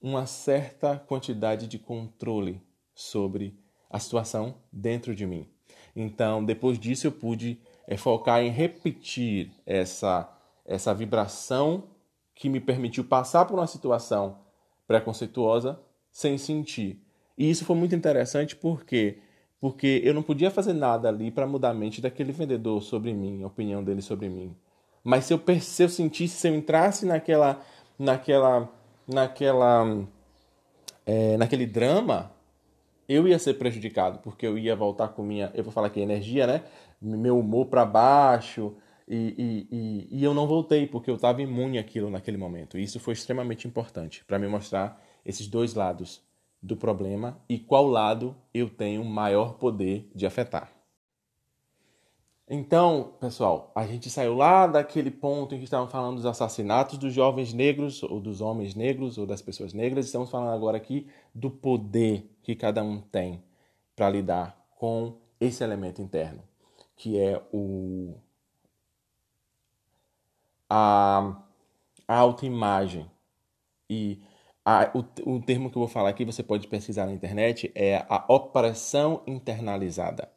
[0.00, 2.62] uma certa quantidade de controle
[2.94, 3.58] sobre
[3.90, 5.46] a situação dentro de mim.
[5.94, 10.28] Então, depois disso, eu pude é, focar em repetir essa,
[10.64, 11.84] essa vibração
[12.34, 14.38] que me permitiu passar por uma situação
[14.86, 15.80] preconceituosa
[16.10, 17.02] sem sentir.
[17.36, 19.18] E isso foi muito interessante porque
[19.60, 23.42] porque eu não podia fazer nada ali para mudar a mente daquele vendedor sobre mim,
[23.42, 24.54] a opinião dele sobre mim.
[25.02, 27.60] Mas se eu, se eu sentisse, se eu entrasse naquela
[27.98, 28.70] naquela
[29.08, 30.06] naquela
[31.06, 32.30] é, naquele drama,
[33.08, 36.46] eu ia ser prejudicado, porque eu ia voltar com minha, eu vou falar aqui energia,
[36.46, 36.64] né?
[37.00, 38.76] meu humor para baixo,
[39.08, 42.76] e, e, e, e, eu não voltei, porque eu estava imune àquilo naquele momento.
[42.76, 46.22] E isso foi extremamente importante para me mostrar esses dois lados
[46.60, 50.70] do problema e qual lado eu tenho maior poder de afetar.
[52.50, 57.12] Então, pessoal, a gente saiu lá daquele ponto em que estavam falando dos assassinatos dos
[57.12, 60.06] jovens negros, ou dos homens negros, ou das pessoas negras.
[60.06, 63.44] Estamos falando agora aqui do poder que cada um tem
[63.94, 66.42] para lidar com esse elemento interno,
[66.96, 68.14] que é o
[70.70, 71.42] a,
[72.06, 73.10] a autoimagem.
[73.90, 74.22] E
[74.64, 78.06] a, o, o termo que eu vou falar aqui, você pode pesquisar na internet, é
[78.08, 80.30] a opressão internalizada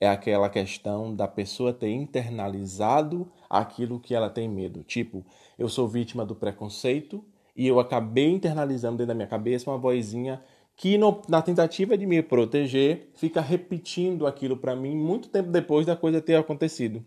[0.00, 4.82] é aquela questão da pessoa ter internalizado aquilo que ela tem medo.
[4.82, 5.24] Tipo,
[5.58, 7.24] eu sou vítima do preconceito
[7.56, 10.42] e eu acabei internalizando dentro da minha cabeça uma vozinha
[10.76, 15.84] que, no, na tentativa de me proteger, fica repetindo aquilo para mim muito tempo depois
[15.84, 17.04] da coisa ter acontecido.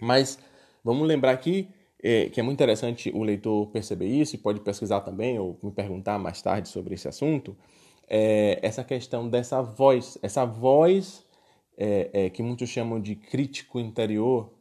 [0.00, 0.38] Mas
[0.82, 1.68] vamos lembrar aqui
[2.02, 5.70] é, que é muito interessante o leitor perceber isso e pode pesquisar também ou me
[5.70, 7.56] perguntar mais tarde sobre esse assunto.
[8.08, 11.25] É, essa questão dessa voz, essa voz
[11.76, 14.52] é, é, que muitos chamam de crítico interior,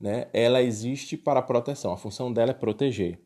[0.00, 1.92] né, ela existe para proteção.
[1.92, 3.18] A função dela é proteger.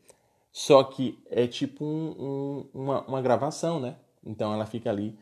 [0.51, 3.97] Só que é tipo um, um, uma, uma gravação, né?
[4.25, 5.17] Então ela fica ali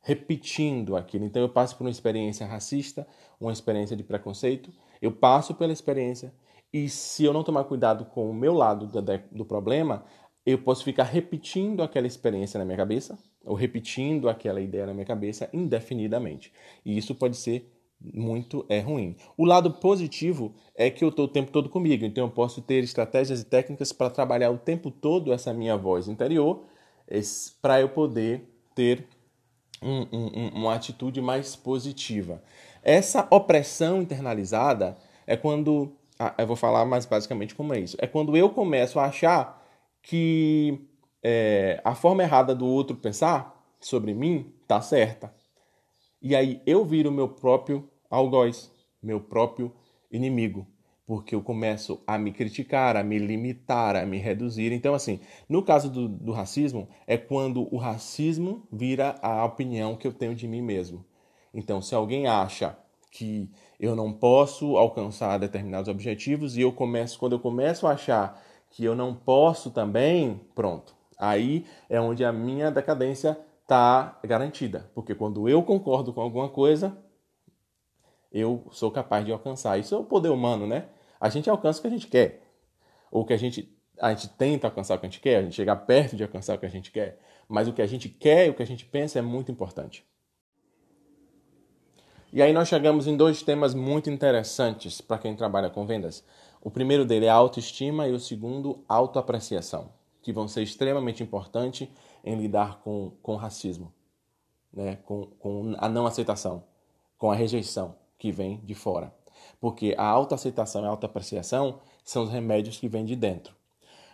[0.00, 1.24] repetindo aquilo.
[1.24, 3.06] Então eu passo por uma experiência racista,
[3.40, 6.32] uma experiência de preconceito, eu passo pela experiência
[6.72, 10.04] e se eu não tomar cuidado com o meu lado do, do problema,
[10.44, 15.06] eu posso ficar repetindo aquela experiência na minha cabeça, ou repetindo aquela ideia na minha
[15.06, 16.52] cabeça indefinidamente.
[16.84, 17.70] E isso pode ser
[18.00, 19.16] muito é ruim.
[19.36, 22.82] O lado positivo é que eu estou o tempo todo comigo, então eu posso ter
[22.84, 26.64] estratégias e técnicas para trabalhar o tempo todo essa minha voz interior,
[27.60, 29.06] para eu poder ter
[29.82, 32.42] um, um, uma atitude mais positiva.
[32.82, 34.96] Essa opressão internalizada
[35.26, 35.92] é quando.
[36.18, 37.96] Ah, eu vou falar mais basicamente como é isso.
[38.00, 39.64] É quando eu começo a achar
[40.02, 40.80] que
[41.22, 45.34] é, a forma errada do outro pensar sobre mim tá certa.
[46.20, 48.70] E aí eu viro meu próprio algoz,
[49.02, 49.72] meu próprio
[50.10, 50.66] inimigo,
[51.06, 54.72] porque eu começo a me criticar, a me limitar, a me reduzir.
[54.72, 60.06] Então, assim, no caso do, do racismo, é quando o racismo vira a opinião que
[60.06, 61.04] eu tenho de mim mesmo.
[61.54, 62.76] Então, se alguém acha
[63.10, 63.50] que
[63.80, 68.84] eu não posso alcançar determinados objetivos e eu começo, quando eu começo a achar que
[68.84, 70.97] eu não posso também, pronto.
[71.18, 76.96] Aí é onde a minha decadência está garantida, porque quando eu concordo com alguma coisa,
[78.32, 79.78] eu sou capaz de alcançar.
[79.78, 80.88] Isso é o poder humano, né?
[81.20, 82.42] A gente alcança o que a gente quer,
[83.10, 85.56] ou que a gente a gente tenta alcançar o que a gente quer, a gente
[85.56, 88.46] chega perto de alcançar o que a gente quer, mas o que a gente quer
[88.46, 90.06] e o que a gente pensa é muito importante.
[92.32, 96.24] E aí nós chegamos em dois temas muito interessantes para quem trabalha com vendas.
[96.60, 99.90] O primeiro dele é autoestima e o segundo, autoapreciação,
[100.28, 101.88] que vão ser extremamente importantes
[102.22, 103.90] em lidar com, com o racismo,
[104.70, 104.96] né?
[105.06, 106.64] com, com a não aceitação,
[107.16, 109.10] com a rejeição que vem de fora.
[109.58, 113.54] Porque a autoaceitação e a autoapreciação são os remédios que vêm de dentro.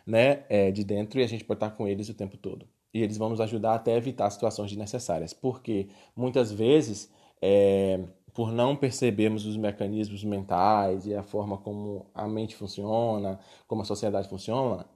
[0.07, 0.45] Né?
[0.49, 2.65] É, de dentro e a gente pode estar com eles o tempo todo.
[2.93, 5.33] E eles vão nos ajudar até evitar situações desnecessárias.
[5.33, 7.11] Porque muitas vezes
[7.43, 7.99] é,
[8.33, 13.85] por não percebermos os mecanismos mentais e a forma como a mente funciona, como a
[13.85, 14.87] sociedade funciona,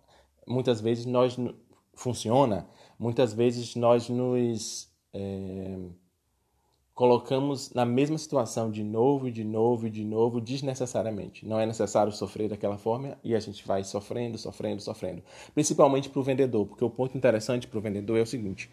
[0.48, 1.36] muitas vezes nós
[1.94, 5.78] funciona, muitas vezes nós nos é,
[6.94, 11.46] colocamos na mesma situação de novo de novo e de novo desnecessariamente.
[11.46, 15.22] Não é necessário sofrer daquela forma e a gente vai sofrendo, sofrendo, sofrendo.
[15.54, 18.70] Principalmente para o vendedor, porque o ponto interessante para o vendedor é o seguinte: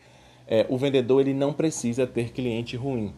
[0.47, 3.13] é, o vendedor ele não precisa ter cliente ruim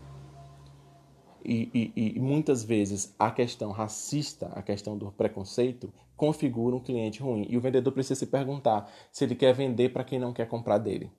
[1.48, 7.22] e, e, e, muitas vezes a questão racista, a questão do preconceito, configura um cliente
[7.22, 7.46] ruim.
[7.50, 10.78] E o vendedor precisa se perguntar se ele quer vender para quem não quer comprar
[10.78, 11.10] dele.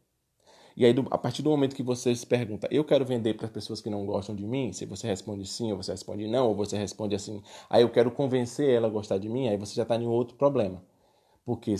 [0.76, 3.52] E aí, a partir do momento que você se pergunta, eu quero vender para as
[3.52, 6.54] pessoas que não gostam de mim, se você responde sim, ou você responde não, ou
[6.54, 9.82] você responde assim, aí eu quero convencer ela a gostar de mim, aí você já
[9.82, 10.80] está em outro problema.
[11.44, 11.74] Porque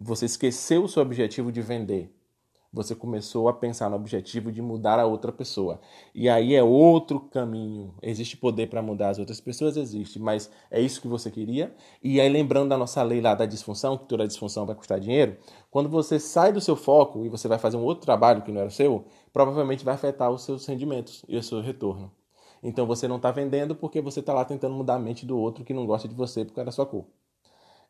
[0.00, 2.10] você esqueceu o seu objetivo de vender
[2.72, 5.80] você começou a pensar no objetivo de mudar a outra pessoa.
[6.14, 7.94] E aí é outro caminho.
[8.00, 9.76] Existe poder para mudar as outras pessoas?
[9.76, 11.74] Existe, mas é isso que você queria?
[12.02, 15.36] E aí, lembrando da nossa lei lá da disfunção, que toda disfunção vai custar dinheiro,
[15.70, 18.60] quando você sai do seu foco e você vai fazer um outro trabalho que não
[18.60, 22.12] era o seu, provavelmente vai afetar os seus rendimentos e o seu retorno.
[22.62, 25.64] Então você não está vendendo porque você está lá tentando mudar a mente do outro
[25.64, 27.06] que não gosta de você por causa da sua cor.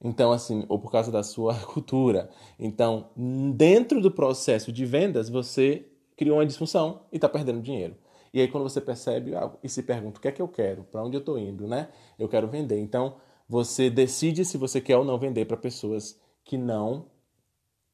[0.03, 2.31] Então, assim, ou por causa da sua cultura.
[2.59, 3.11] Então,
[3.55, 5.87] dentro do processo de vendas, você
[6.17, 7.97] criou uma disfunção e está perdendo dinheiro.
[8.33, 10.85] E aí quando você percebe ah, e se pergunta o que é que eu quero,
[10.85, 11.89] para onde eu estou indo, né?
[12.19, 12.79] Eu quero vender.
[12.79, 13.17] Então
[13.49, 17.10] você decide se você quer ou não vender para pessoas que não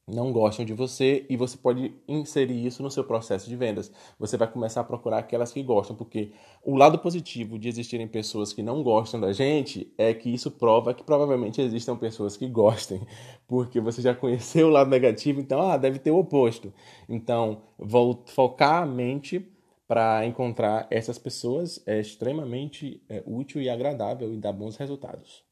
[0.07, 3.91] não gostam de você e você pode inserir isso no seu processo de vendas.
[4.17, 6.31] Você vai começar a procurar aquelas que gostam, porque
[6.63, 10.93] o lado positivo de existirem pessoas que não gostam da gente é que isso prova
[10.93, 13.01] que provavelmente existam pessoas que gostem,
[13.47, 16.73] porque você já conheceu o lado negativo, então ah, deve ter o oposto.
[17.09, 19.45] Então, vou focar a mente
[19.87, 25.46] para encontrar essas pessoas é extremamente é, útil e agradável e dá bons resultados.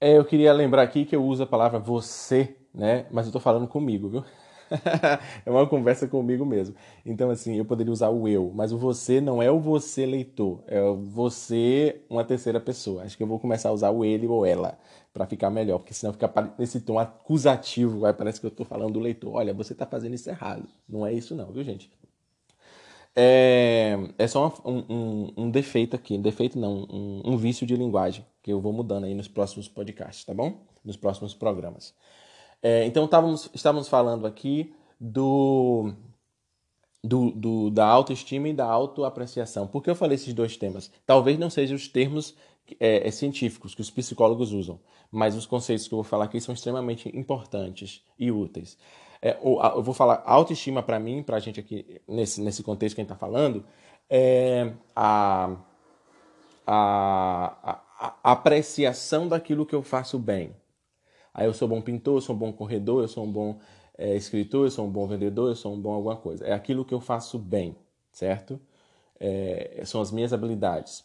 [0.00, 3.06] É, eu queria lembrar aqui que eu uso a palavra você, né?
[3.10, 4.24] Mas eu tô falando comigo, viu?
[5.44, 6.74] é uma conversa comigo mesmo.
[7.04, 10.62] Então, assim, eu poderia usar o eu, mas o você não é o você leitor,
[10.66, 13.02] é o você uma terceira pessoa.
[13.02, 14.78] Acho que eu vou começar a usar o ele ou ela
[15.12, 18.92] para ficar melhor, porque senão fica nesse tom acusativo, vai, parece que eu tô falando
[18.94, 19.34] do leitor.
[19.34, 20.66] Olha, você tá fazendo isso errado.
[20.88, 21.90] Não é isso não, viu, gente?
[23.14, 28.24] É, é só um, um, um, defeito aqui, defeito não, um, um, vício de linguagem
[28.40, 30.60] que eu vou mudando aí nos próximos podcasts, tá bom?
[30.84, 31.94] Nos próximos programas.
[32.62, 35.92] É, então estávamos, estávamos falando aqui do,
[37.02, 39.66] do, do, da autoestima e da autoapreciação.
[39.66, 40.90] Por que eu falei esses dois temas?
[41.04, 42.36] Talvez não sejam os termos
[42.78, 44.78] é, é, científicos que os psicólogos usam,
[45.10, 48.78] mas os conceitos que eu vou falar aqui são extremamente importantes e úteis.
[49.22, 53.00] É, eu vou falar autoestima para mim, para a gente aqui, nesse, nesse contexto que
[53.00, 53.64] a gente está falando,
[54.08, 55.56] é a,
[56.66, 60.56] a, a, a apreciação daquilo que eu faço bem.
[61.34, 63.60] Aí eu sou bom pintor, eu sou um bom corredor, eu sou um bom
[63.96, 66.44] é, escritor, eu sou um bom vendedor, eu sou um bom alguma coisa.
[66.46, 67.76] É aquilo que eu faço bem,
[68.10, 68.58] certo?
[69.18, 71.04] É, são as minhas habilidades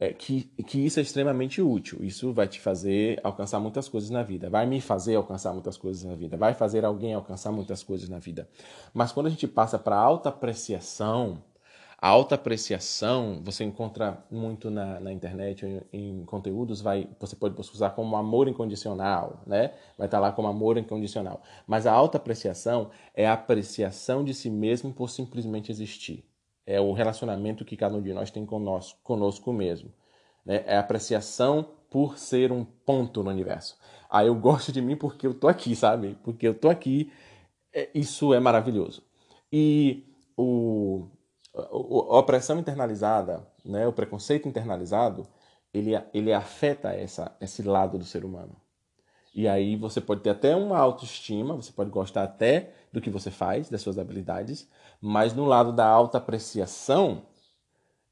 [0.00, 2.02] é, que, que isso é extremamente útil.
[2.02, 4.48] Isso vai te fazer alcançar muitas coisas na vida.
[4.48, 6.38] Vai me fazer alcançar muitas coisas na vida.
[6.38, 8.48] Vai fazer alguém alcançar muitas coisas na vida.
[8.94, 11.42] Mas quando a gente passa para alta apreciação,
[11.98, 17.60] a alta apreciação você encontra muito na, na internet, em, em, conteúdos, vai, você pode
[17.60, 19.74] usar como amor incondicional, né?
[19.98, 21.42] Vai estar lá como amor incondicional.
[21.66, 26.29] Mas a alta apreciação é a apreciação de si mesmo por simplesmente existir
[26.66, 29.92] é o relacionamento que cada um de nós tem conosco, conosco mesmo.
[30.44, 30.62] Né?
[30.66, 33.76] É a apreciação por ser um ponto no universo.
[34.08, 36.16] Ah, eu gosto de mim porque eu tô aqui, sabe?
[36.22, 37.12] Porque eu tô aqui.
[37.72, 39.02] É, isso é maravilhoso.
[39.52, 40.04] E
[40.36, 41.08] o,
[41.54, 45.26] a opressão internalizada, né, o preconceito internalizado,
[45.72, 48.56] ele, ele afeta essa, esse lado do ser humano.
[49.34, 53.30] E aí você pode ter até uma autoestima, você pode gostar até do que você
[53.30, 54.68] faz, das suas habilidades,
[55.00, 57.22] mas no lado da autoapreciação,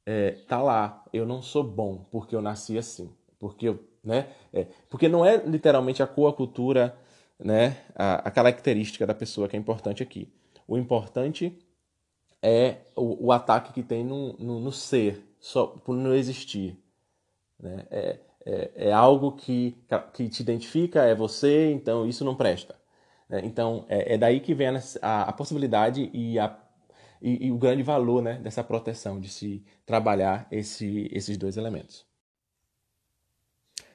[0.05, 4.65] é, tá lá, eu não sou bom porque eu nasci assim, porque eu, né, é,
[4.89, 6.97] porque não é literalmente a cor, a cultura,
[7.37, 10.33] né, a, a, característica da pessoa que é importante aqui.
[10.67, 11.57] O importante
[12.41, 16.77] é o, o ataque que tem no, no, no, ser, só por não existir,
[17.59, 19.77] né, é, é, é, algo que,
[20.13, 22.75] que te identifica, é você, então isso não presta.
[23.29, 23.41] Né?
[23.43, 26.57] Então, é, é, daí que vem a, a, a possibilidade e, a,
[27.21, 32.05] e, e, o grande valor né, dessa proteção, de se trabalhar esse, esses dois elementos.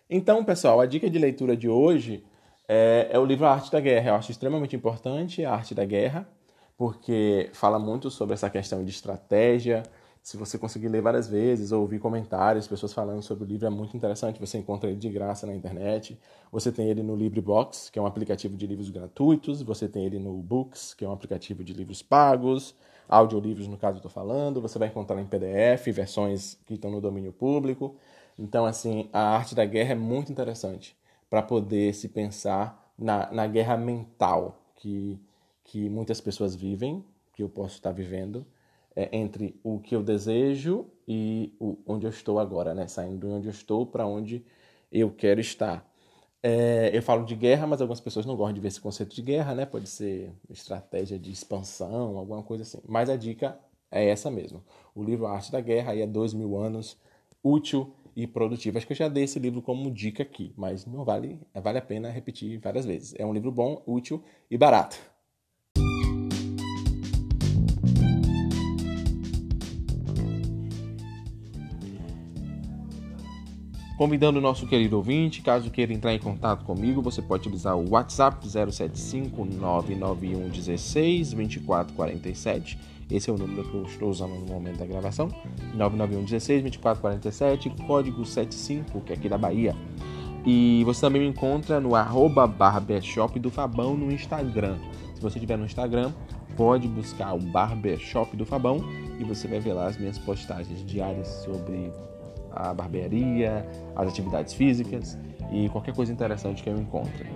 [0.08, 2.24] Então, pessoal, a dica de leitura de hoje
[2.68, 4.10] é, é o livro A Arte da Guerra.
[4.10, 6.28] Eu acho extremamente importante a Arte da Guerra,
[6.76, 9.82] porque fala muito sobre essa questão de estratégia,
[10.24, 13.70] se você conseguir ler várias vezes ou ouvir comentários, pessoas falando sobre o livro, é
[13.70, 14.40] muito interessante.
[14.40, 16.18] Você encontra ele de graça na internet.
[16.50, 19.60] Você tem ele no LibriBox, que é um aplicativo de livros gratuitos.
[19.60, 22.74] Você tem ele no Books, que é um aplicativo de livros pagos.
[23.08, 24.60] Audiolivros, no caso, estou falando.
[24.60, 27.96] Você vai encontrar em PDF, versões que estão no domínio público.
[28.38, 30.96] Então, assim, a arte da guerra é muito interessante
[31.30, 35.18] para poder se pensar na, na guerra mental que,
[35.64, 38.46] que muitas pessoas vivem, que eu posso estar vivendo
[38.94, 42.86] é, entre o que eu desejo e o, onde eu estou agora, né?
[42.86, 44.44] Saindo de onde eu estou para onde
[44.90, 45.84] eu quero estar.
[46.46, 49.22] É, eu falo de guerra, mas algumas pessoas não gostam de ver esse conceito de
[49.22, 49.64] guerra, né?
[49.64, 52.80] Pode ser estratégia de expansão, alguma coisa assim.
[52.86, 53.58] Mas a dica
[53.90, 54.62] é essa mesmo.
[54.94, 56.98] O livro Arte da Guerra aí é dois mil anos,
[57.42, 58.76] útil e produtivo.
[58.76, 61.82] Acho que eu já dei esse livro como dica aqui, mas não vale, vale a
[61.82, 63.14] pena repetir várias vezes.
[63.18, 65.13] É um livro bom, útil e barato.
[73.96, 77.90] Convidando o nosso querido ouvinte, caso queira entrar em contato comigo, você pode utilizar o
[77.90, 82.76] WhatsApp 075 991 16 2447.
[83.08, 85.28] Esse é o número que eu estou usando no momento da gravação.
[85.74, 89.76] 991 16 2447, código 75, que é aqui da Bahia.
[90.44, 94.76] E você também me encontra no arroba barra do Fabão no Instagram.
[95.14, 96.12] Se você estiver no Instagram,
[96.56, 98.78] pode buscar o Barbershop do Fabão
[99.20, 101.92] e você vai ver lá as minhas postagens diárias sobre
[102.54, 105.18] a barbearia, as atividades físicas
[105.52, 107.28] e qualquer coisa interessante que eu encontre.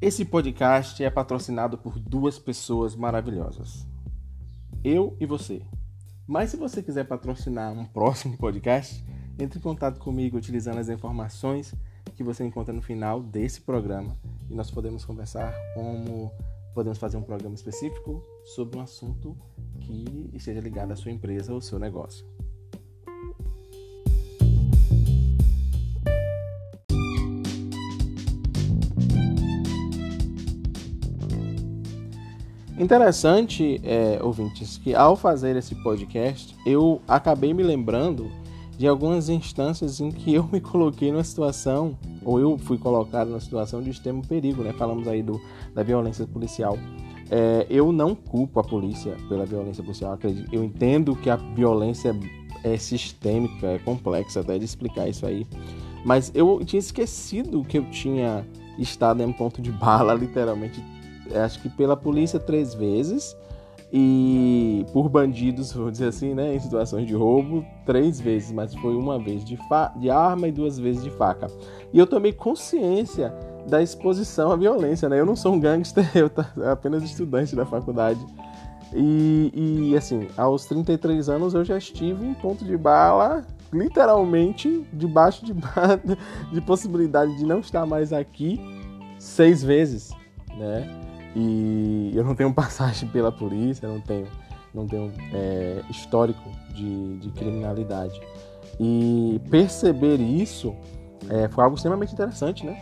[0.00, 3.86] Esse podcast é patrocinado por duas pessoas maravilhosas.
[4.82, 5.62] Eu e você.
[6.26, 9.04] Mas se você quiser patrocinar um próximo podcast,
[9.38, 11.74] entre em contato comigo utilizando as informações
[12.16, 14.16] que você encontra no final desse programa
[14.48, 16.32] e nós podemos conversar como
[16.74, 19.36] podemos fazer um programa específico sobre um assunto
[19.80, 22.24] que esteja ligado à sua empresa ou seu negócio.
[32.80, 38.30] Interessante, é, ouvintes, que ao fazer esse podcast eu acabei me lembrando
[38.80, 43.38] de algumas instâncias em que eu me coloquei numa situação, ou eu fui colocado numa
[43.38, 44.72] situação de extremo perigo, né?
[44.72, 45.38] Falamos aí do,
[45.74, 46.78] da violência policial.
[47.30, 50.18] É, eu não culpo a polícia pela violência policial,
[50.50, 52.18] eu entendo que a violência
[52.64, 55.46] é sistêmica, é complexa até de explicar isso aí,
[56.02, 58.46] mas eu tinha esquecido que eu tinha
[58.78, 60.82] estado em um ponto de bala, literalmente
[61.44, 63.36] acho que pela polícia três vezes
[63.92, 68.94] e por bandidos, vou dizer assim, né, em situações de roubo, três vezes, mas foi
[68.94, 69.58] uma vez de,
[69.96, 71.48] de arma e duas vezes de faca.
[71.92, 73.34] E eu tomei consciência
[73.68, 75.20] da exposição à violência, né?
[75.20, 76.30] Eu não sou um gangster, eu
[76.70, 78.20] apenas estudante da faculdade.
[78.92, 85.44] E, e assim, aos 33 anos eu já estive em ponto de bala, literalmente debaixo
[85.44, 85.54] de,
[86.52, 88.60] de possibilidade de não estar mais aqui
[89.18, 90.10] seis vezes,
[90.56, 91.09] né?
[91.34, 94.26] E eu não tenho passagem pela polícia, não tenho,
[94.74, 96.42] não tenho é, histórico
[96.74, 98.20] de, de, criminalidade.
[98.78, 100.74] E perceber isso
[101.28, 102.80] é, foi algo extremamente interessante, né?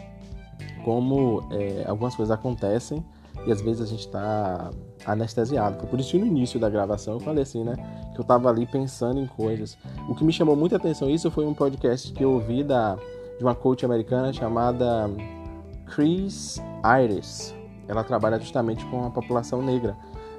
[0.85, 3.05] Como é, algumas coisas acontecem
[3.47, 4.71] e às vezes a gente está
[5.05, 5.79] anestesiado.
[5.79, 7.75] Foi por isso que no início da gravação eu falei assim, né?
[8.15, 9.77] Que eu estava ali pensando em coisas.
[10.09, 12.97] O que me chamou muita atenção isso foi um podcast que eu ouvi da,
[13.37, 15.11] de uma coach americana chamada
[15.87, 17.58] Chris Ayres
[17.89, 19.97] ela trabalha justamente com a população negra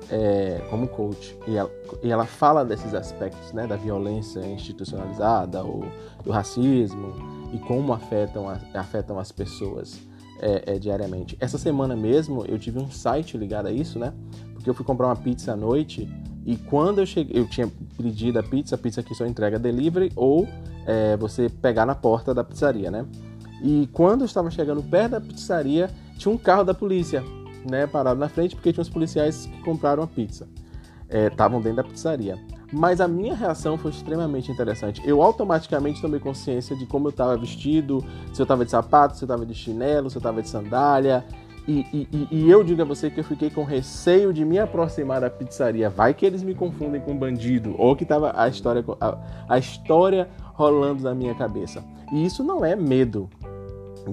[0.09, 1.71] é, como coach e ela,
[2.01, 5.83] e ela, fala desses aspectos né, da violência institucionalizada, ou
[6.23, 7.13] do racismo
[7.53, 9.99] e como afetam, afetam as pessoas
[10.41, 11.37] é, é, diariamente.
[11.39, 14.13] Essa semana mesmo eu tive um site ligado a isso, né?
[14.53, 16.07] Porque eu fui comprar uma pizza à noite
[16.45, 20.11] e quando eu cheguei, eu tinha pedido a pizza, a pizza que só entrega delivery
[20.15, 20.47] ou
[20.85, 23.05] é, você pegar na porta da pizzaria, né?
[23.61, 27.23] E quando eu estava chegando perto da pizzaria, tinha um carro da polícia
[27.69, 30.47] né, parado na frente porque tinha uns policiais que compraram a pizza.
[31.09, 32.37] Estavam é, dentro da pizzaria.
[32.71, 35.01] Mas a minha reação foi extremamente interessante.
[35.03, 39.23] Eu automaticamente tomei consciência de como eu estava vestido, se eu estava de sapato, se
[39.23, 41.25] eu estava de chinelo, se eu estava de sandália.
[41.67, 45.21] E, e, e, eu digo a você que eu fiquei com receio de me aproximar
[45.21, 45.89] da pizzaria.
[45.89, 47.75] Vai que eles me confundem com bandido.
[47.77, 51.83] Ou que estava a história, a, a história rolando na minha cabeça.
[52.11, 53.29] E isso não é medo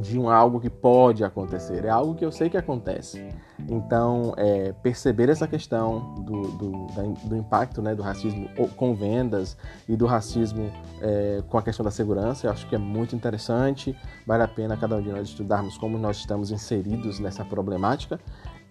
[0.00, 3.26] de um algo que pode acontecer, é algo que eu sei que acontece.
[3.68, 6.86] Então, é, perceber essa questão do, do,
[7.24, 9.56] do, impacto né, do racismo com vendas
[9.88, 10.70] e do racismo
[11.00, 13.96] é, com a questão da segurança, eu acho que é muito interessante.
[14.26, 18.20] Vale a pena cada um de nós estudarmos como nós estamos inseridos nessa problemática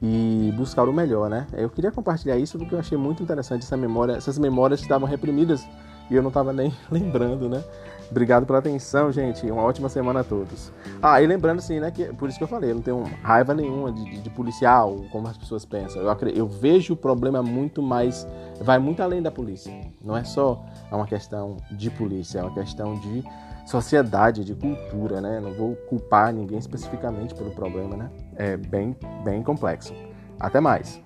[0.01, 1.47] e buscar o melhor, né?
[1.53, 5.65] Eu queria compartilhar isso porque eu achei muito interessante essa memória, essas memórias estavam reprimidas
[6.09, 7.63] e eu não estava nem lembrando, né?
[8.09, 9.49] Obrigado pela atenção, gente.
[9.49, 10.71] Uma ótima semana a todos.
[11.01, 13.53] Ah, e lembrando assim, né, que por isso que eu falei, eu não tenho raiva
[13.53, 16.01] nenhuma de, de, de policial, como as pessoas pensam.
[16.01, 18.27] Eu, eu vejo o problema muito mais,
[18.61, 19.73] vai muito além da polícia.
[20.01, 23.23] Não é só uma questão de polícia, é uma questão de
[23.65, 25.39] sociedade, de cultura, né?
[25.39, 28.11] Não vou culpar ninguém especificamente pelo problema, né?
[28.35, 29.93] É bem, bem complexo.
[30.39, 31.01] Até mais.